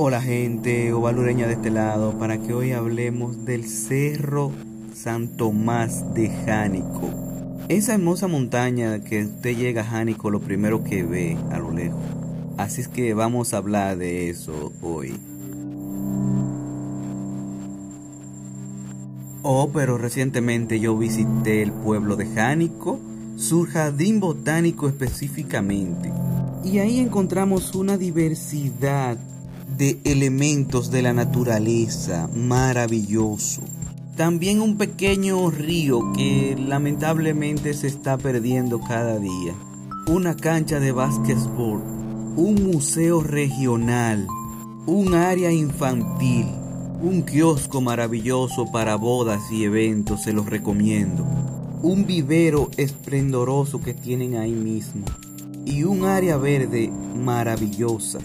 Hola 0.00 0.22
gente 0.22 0.92
ovalureña 0.92 1.48
de 1.48 1.54
este 1.54 1.70
lado 1.70 2.16
para 2.20 2.38
que 2.38 2.54
hoy 2.54 2.70
hablemos 2.70 3.44
del 3.44 3.64
Cerro 3.64 4.52
San 4.94 5.26
Tomás 5.36 6.14
de 6.14 6.28
Jánico. 6.28 7.10
Esa 7.68 7.94
hermosa 7.94 8.28
montaña 8.28 9.00
que 9.00 9.24
usted 9.24 9.56
llega 9.56 9.82
a 9.82 9.84
Jánico 9.84 10.30
lo 10.30 10.38
primero 10.38 10.84
que 10.84 11.02
ve 11.02 11.36
a 11.50 11.58
lo 11.58 11.72
lejos. 11.72 11.98
Así 12.56 12.82
es 12.82 12.86
que 12.86 13.12
vamos 13.12 13.52
a 13.52 13.56
hablar 13.56 13.96
de 13.96 14.30
eso 14.30 14.72
hoy. 14.82 15.18
Oh, 19.42 19.70
pero 19.74 19.98
recientemente 19.98 20.78
yo 20.78 20.96
visité 20.96 21.60
el 21.60 21.72
pueblo 21.72 22.14
de 22.14 22.26
Jánico, 22.26 23.00
su 23.34 23.66
jardín 23.66 24.20
botánico 24.20 24.86
específicamente. 24.86 26.12
Y 26.62 26.78
ahí 26.78 27.00
encontramos 27.00 27.74
una 27.74 27.96
diversidad 27.96 29.18
de 29.76 30.00
elementos 30.04 30.90
de 30.90 31.02
la 31.02 31.12
naturaleza 31.12 32.28
maravilloso. 32.34 33.62
También 34.16 34.60
un 34.60 34.76
pequeño 34.76 35.50
río 35.50 36.12
que 36.12 36.56
lamentablemente 36.58 37.74
se 37.74 37.86
está 37.86 38.18
perdiendo 38.18 38.80
cada 38.80 39.18
día. 39.18 39.54
Una 40.08 40.34
cancha 40.34 40.80
de 40.80 40.90
básquetbol, 40.90 41.80
un 42.36 42.54
museo 42.64 43.22
regional, 43.22 44.26
un 44.86 45.14
área 45.14 45.52
infantil, 45.52 46.46
un 47.00 47.22
kiosco 47.22 47.80
maravilloso 47.80 48.66
para 48.72 48.96
bodas 48.96 49.52
y 49.52 49.64
eventos, 49.64 50.22
se 50.22 50.32
los 50.32 50.46
recomiendo. 50.46 51.24
Un 51.82 52.06
vivero 52.06 52.70
esplendoroso 52.76 53.80
que 53.80 53.94
tienen 53.94 54.36
ahí 54.36 54.50
mismo. 54.50 55.04
Y 55.64 55.84
un 55.84 56.04
área 56.04 56.38
verde 56.38 56.90
maravillosa. 57.14 58.18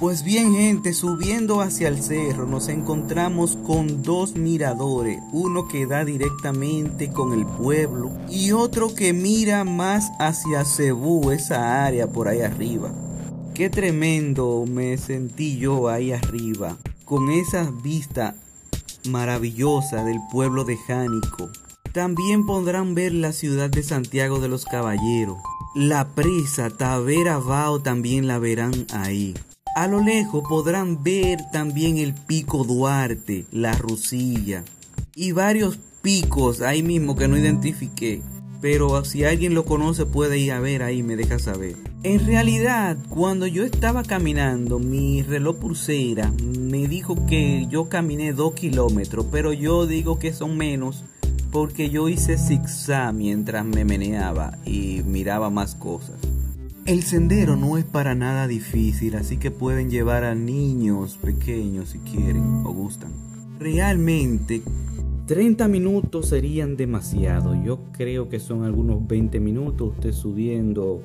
Pues 0.00 0.24
bien 0.24 0.52
gente, 0.52 0.92
subiendo 0.92 1.60
hacia 1.60 1.86
el 1.86 2.02
cerro 2.02 2.46
nos 2.46 2.68
encontramos 2.68 3.56
con 3.64 4.02
dos 4.02 4.34
miradores, 4.34 5.20
uno 5.32 5.68
que 5.68 5.86
da 5.86 6.04
directamente 6.04 7.10
con 7.10 7.32
el 7.32 7.46
pueblo 7.46 8.10
y 8.28 8.50
otro 8.50 8.92
que 8.92 9.12
mira 9.12 9.62
más 9.62 10.10
hacia 10.18 10.64
Cebú, 10.64 11.30
esa 11.30 11.84
área 11.84 12.08
por 12.08 12.26
ahí 12.26 12.40
arriba. 12.40 12.92
Qué 13.54 13.70
tremendo 13.70 14.64
me 14.68 14.98
sentí 14.98 15.58
yo 15.58 15.88
ahí 15.88 16.10
arriba, 16.10 16.76
con 17.04 17.30
esa 17.30 17.70
vista 17.70 18.34
maravillosa 19.08 20.04
del 20.04 20.18
pueblo 20.32 20.64
de 20.64 20.76
Jánico. 20.76 21.50
También 21.92 22.46
podrán 22.46 22.96
ver 22.96 23.12
la 23.12 23.30
ciudad 23.30 23.70
de 23.70 23.84
Santiago 23.84 24.40
de 24.40 24.48
los 24.48 24.64
Caballeros. 24.64 25.38
La 25.76 26.08
presa 26.08 26.70
Tavera 26.70 27.38
Bao 27.38 27.80
también 27.80 28.26
la 28.26 28.40
verán 28.40 28.86
ahí. 28.92 29.34
A 29.74 29.88
lo 29.88 30.00
lejos 30.00 30.44
podrán 30.48 31.02
ver 31.02 31.38
también 31.50 31.98
el 31.98 32.14
pico 32.14 32.62
Duarte, 32.62 33.44
la 33.50 33.72
Rusilla 33.72 34.62
y 35.16 35.32
varios 35.32 35.80
picos 36.00 36.60
ahí 36.60 36.84
mismo 36.84 37.16
que 37.16 37.26
no 37.26 37.36
identifiqué. 37.36 38.22
Pero 38.60 39.04
si 39.04 39.24
alguien 39.24 39.52
lo 39.52 39.64
conoce 39.64 40.06
puede 40.06 40.38
ir 40.38 40.52
a 40.52 40.60
ver 40.60 40.84
ahí, 40.84 41.02
me 41.02 41.16
deja 41.16 41.40
saber. 41.40 41.74
En 42.04 42.24
realidad, 42.24 42.96
cuando 43.08 43.48
yo 43.48 43.64
estaba 43.64 44.04
caminando, 44.04 44.78
mi 44.78 45.22
reloj 45.22 45.56
pulsera 45.56 46.32
me 46.56 46.86
dijo 46.86 47.26
que 47.26 47.66
yo 47.68 47.88
caminé 47.88 48.32
dos 48.32 48.54
kilómetros, 48.54 49.26
pero 49.32 49.52
yo 49.52 49.88
digo 49.88 50.20
que 50.20 50.32
son 50.32 50.56
menos 50.56 51.02
porque 51.50 51.90
yo 51.90 52.08
hice 52.08 52.38
zigzag 52.38 53.12
mientras 53.12 53.64
me 53.64 53.84
meneaba 53.84 54.56
y 54.64 55.02
miraba 55.04 55.50
más 55.50 55.74
cosas. 55.74 56.16
El 56.86 57.02
sendero 57.02 57.56
no 57.56 57.78
es 57.78 57.84
para 57.86 58.14
nada 58.14 58.46
difícil, 58.46 59.14
así 59.16 59.38
que 59.38 59.50
pueden 59.50 59.88
llevar 59.88 60.22
a 60.22 60.34
niños 60.34 61.16
pequeños 61.16 61.88
si 61.88 61.98
quieren 62.00 62.60
o 62.62 62.74
gustan. 62.74 63.10
Realmente 63.58 64.60
30 65.26 65.66
minutos 65.66 66.28
serían 66.28 66.76
demasiado. 66.76 67.54
Yo 67.64 67.80
creo 67.92 68.28
que 68.28 68.38
son 68.38 68.64
algunos 68.64 69.06
20 69.06 69.40
minutos 69.40 69.94
usted 69.94 70.12
subiendo 70.12 71.00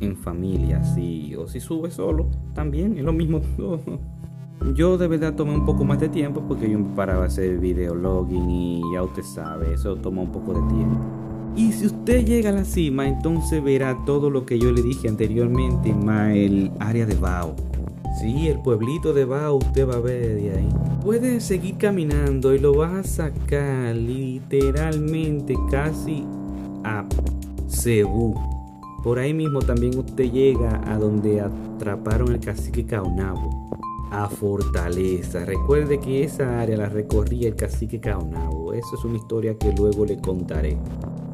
en 0.00 0.16
familia, 0.16 0.82
sí, 0.82 1.36
o 1.36 1.46
si 1.46 1.60
sube 1.60 1.92
solo, 1.92 2.28
también 2.52 2.98
es 2.98 3.04
lo 3.04 3.12
mismo. 3.12 3.42
Yo 4.74 4.98
de 4.98 5.06
verdad 5.06 5.36
tomé 5.36 5.54
un 5.54 5.64
poco 5.64 5.84
más 5.84 6.00
de 6.00 6.08
tiempo 6.08 6.42
porque 6.46 6.70
yo 6.70 6.78
me 6.78 6.94
paraba 6.94 7.24
a 7.24 7.26
hacer 7.26 7.58
videologging 7.58 8.48
y 8.48 8.80
ya 8.94 9.02
usted 9.02 9.24
sabe, 9.24 9.74
eso 9.74 9.96
toma 9.96 10.22
un 10.22 10.30
poco 10.30 10.52
de 10.54 10.60
tiempo. 10.72 11.21
Y 11.54 11.72
si 11.72 11.86
usted 11.86 12.24
llega 12.24 12.50
a 12.50 12.52
la 12.52 12.64
cima, 12.64 13.06
entonces 13.06 13.62
verá 13.62 13.98
todo 14.06 14.30
lo 14.30 14.46
que 14.46 14.58
yo 14.58 14.72
le 14.72 14.82
dije 14.82 15.08
anteriormente, 15.08 15.92
más 15.92 16.34
el 16.34 16.70
área 16.80 17.04
de 17.04 17.14
Bao. 17.14 17.54
Sí, 18.20 18.48
el 18.48 18.58
pueblito 18.60 19.12
de 19.12 19.24
Bao 19.24 19.56
usted 19.56 19.88
va 19.88 19.96
a 19.96 20.00
ver 20.00 20.40
de 20.40 20.50
ahí. 20.50 20.68
Puede 21.02 21.40
seguir 21.40 21.76
caminando 21.76 22.54
y 22.54 22.58
lo 22.58 22.74
vas 22.74 22.92
a 22.92 23.02
sacar 23.02 23.96
literalmente 23.96 25.54
casi 25.70 26.24
a 26.84 27.04
Cebú. 27.68 28.34
Por 29.02 29.18
ahí 29.18 29.34
mismo 29.34 29.60
también 29.60 29.98
usted 29.98 30.30
llega 30.30 30.80
a 30.86 30.96
donde 30.96 31.40
atraparon 31.40 32.32
el 32.32 32.40
cacique 32.40 32.86
Caonabo. 32.86 33.68
A 34.10 34.28
Fortaleza. 34.28 35.44
Recuerde 35.46 35.98
que 35.98 36.22
esa 36.22 36.60
área 36.60 36.76
la 36.76 36.88
recorría 36.88 37.48
el 37.48 37.56
cacique 37.56 37.98
Caonabo. 37.98 38.74
Eso 38.74 38.96
es 38.96 39.04
una 39.04 39.16
historia 39.16 39.56
que 39.56 39.72
luego 39.72 40.04
le 40.04 40.20
contaré. 40.20 40.76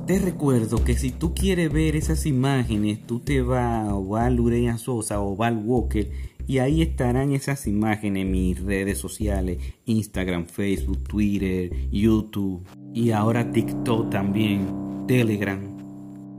Te 0.08 0.18
recuerdo 0.18 0.82
que 0.82 0.96
si 0.96 1.10
tú 1.10 1.34
quieres 1.34 1.70
ver 1.70 1.94
esas 1.94 2.24
imágenes, 2.24 3.06
tú 3.06 3.20
te 3.20 3.42
vas 3.42 3.90
o 3.92 4.16
a 4.16 4.30
Lureña 4.30 4.78
Sosa 4.78 5.20
o 5.20 5.36
Val 5.36 5.60
Walker 5.62 6.10
y 6.46 6.60
ahí 6.60 6.80
estarán 6.80 7.32
esas 7.32 7.66
imágenes 7.66 8.22
en 8.22 8.30
mis 8.30 8.58
redes 8.58 8.96
sociales, 8.96 9.58
Instagram, 9.84 10.46
Facebook, 10.46 11.04
Twitter, 11.04 11.70
YouTube 11.90 12.66
y 12.94 13.10
ahora 13.10 13.52
TikTok 13.52 14.08
también, 14.08 14.66
Telegram, 15.06 15.60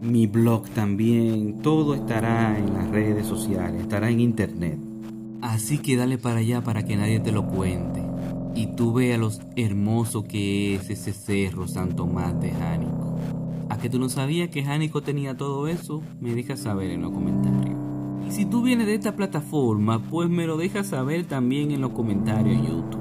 mi 0.01 0.25
blog 0.25 0.67
también, 0.69 1.61
todo 1.61 1.93
estará 1.93 2.57
en 2.57 2.73
las 2.73 2.89
redes 2.89 3.27
sociales, 3.27 3.83
estará 3.83 4.09
en 4.09 4.19
internet. 4.19 4.79
Así 5.43 5.77
que 5.77 5.95
dale 5.95 6.17
para 6.17 6.39
allá 6.39 6.63
para 6.63 6.81
que 6.81 6.95
nadie 6.95 7.19
te 7.19 7.31
lo 7.31 7.45
cuente 7.45 8.01
y 8.55 8.65
tú 8.75 8.93
veas 8.93 9.19
lo 9.19 9.29
hermoso 9.55 10.23
que 10.23 10.73
es 10.73 10.89
ese 10.89 11.13
cerro 11.13 11.67
San 11.67 11.95
Tomás 11.95 12.41
de 12.41 12.49
Jánico. 12.49 13.08
¿A 13.79 13.81
que 13.81 13.89
tú 13.89 13.97
no 13.97 14.09
sabías 14.09 14.49
que 14.49 14.61
Jánico 14.61 15.01
tenía 15.01 15.37
todo 15.37 15.65
eso? 15.69 16.03
Me 16.19 16.35
dejas 16.35 16.59
saber 16.59 16.91
en 16.91 17.01
los 17.01 17.13
comentarios. 17.13 17.77
Y 18.27 18.31
si 18.33 18.43
tú 18.45 18.61
vienes 18.61 18.87
de 18.87 18.95
esta 18.95 19.15
plataforma, 19.15 19.99
pues 19.99 20.29
me 20.29 20.45
lo 20.45 20.57
dejas 20.57 20.87
saber 20.87 21.23
también 21.23 21.71
en 21.71 21.79
los 21.79 21.91
comentarios 21.91 22.57
en 22.57 22.65
YouTube 22.65 22.99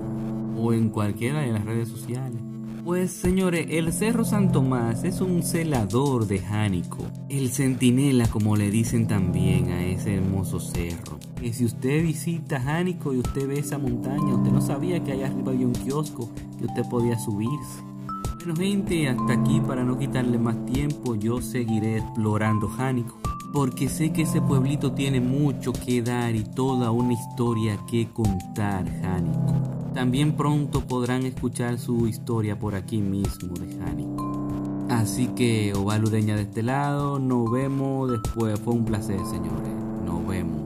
o 0.57 0.73
en 0.73 0.91
cualquiera 0.91 1.41
de 1.41 1.51
las 1.51 1.65
redes 1.65 1.89
sociales. 1.89 2.41
Pues 2.85 3.11
señores, 3.11 3.67
el 3.71 3.93
Cerro 3.93 4.25
San 4.25 4.53
Tomás 4.53 5.03
es 5.03 5.21
un 5.21 5.43
celador 5.43 6.29
de 6.29 6.39
Jánico, 6.39 7.05
el 7.29 7.51
centinela 7.51 8.29
como 8.29 8.55
le 8.55 8.71
dicen 8.71 9.09
también 9.09 9.71
a 9.71 9.85
ese 9.85 10.15
hermoso 10.15 10.61
cerro. 10.61 11.19
Y 11.43 11.55
si 11.55 11.65
usted 11.65 12.05
visita 12.05 12.61
Jánico 12.61 13.13
y 13.13 13.19
usted 13.19 13.49
ve 13.49 13.59
esa 13.59 13.79
montaña, 13.79 14.37
usted 14.37 14.53
no 14.53 14.61
sabía 14.61 15.03
que 15.03 15.11
allá 15.11 15.27
arriba 15.27 15.51
había 15.51 15.67
un 15.67 15.73
kiosco 15.73 16.31
que 16.57 16.67
usted 16.67 16.85
podía 16.89 17.19
subirse. 17.19 17.83
Bueno 18.49 18.63
gente, 18.63 19.07
hasta 19.11 19.35
aquí 19.35 19.61
para 19.61 19.85
no 19.85 19.99
quitarle 19.99 20.39
más 20.39 20.65
tiempo, 20.65 21.15
yo 21.15 21.43
seguiré 21.43 21.99
explorando 21.99 22.67
Jánico. 22.67 23.19
Porque 23.53 23.91
sé 23.91 24.11
que 24.11 24.23
ese 24.23 24.41
pueblito 24.41 24.93
tiene 24.93 25.21
mucho 25.21 25.71
que 25.71 26.01
dar 26.01 26.35
y 26.35 26.45
toda 26.45 26.91
una 26.91 27.13
historia 27.13 27.79
que 27.87 28.09
contar, 28.09 28.87
Jánico. 29.03 29.93
También 29.93 30.33
pronto 30.33 30.81
podrán 30.81 31.27
escuchar 31.27 31.79
su 31.79 32.09
historia 32.09 32.59
por 32.59 32.75
aquí 32.75 33.03
mismo 33.03 33.53
de 33.53 33.77
Jánico. 33.77 34.49
Así 34.89 35.27
que, 35.27 35.75
Ovalureña 35.75 36.35
de 36.35 36.43
este 36.43 36.63
lado, 36.63 37.19
nos 37.19 37.51
vemos 37.51 38.11
después. 38.11 38.59
Fue 38.61 38.73
un 38.73 38.87
placer, 38.87 39.21
señores. 39.27 39.75
Nos 40.07 40.27
vemos. 40.27 40.58